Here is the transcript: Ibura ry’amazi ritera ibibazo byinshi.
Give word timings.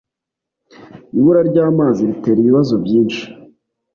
Ibura 1.17 1.41
ry’amazi 1.49 2.01
ritera 2.09 2.39
ibibazo 2.41 2.73
byinshi. 2.85 3.23